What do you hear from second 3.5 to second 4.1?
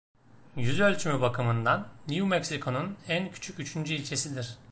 üçüncü